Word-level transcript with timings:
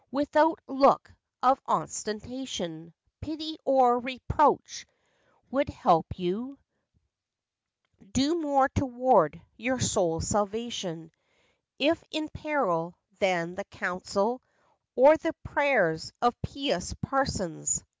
79 0.09 0.21
Without 0.23 0.59
look 0.67 1.13
of 1.43 1.61
ostentation, 1.67 2.91
Pity, 3.21 3.57
or 3.63 3.99
reproach, 3.99 4.87
would 5.51 5.69
help 5.69 6.07
you, 6.17 6.57
Do 8.11 8.41
more 8.41 8.67
toward 8.69 9.39
your 9.57 9.79
soul's 9.79 10.27
salvation, 10.27 11.11
If 11.77 12.03
in 12.09 12.29
peril, 12.29 12.95
than 13.19 13.53
the 13.53 13.63
counsel, 13.65 14.41
Or 14.95 15.17
the 15.17 15.33
prayers, 15.43 16.11
of 16.19 16.33
pious 16.41 16.95
parsons. 17.03 17.83